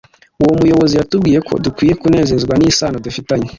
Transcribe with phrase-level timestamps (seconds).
[0.41, 3.47] Uwo muyobozi yatubwiye ko dukwiye kunezezwa n’isano dufitanye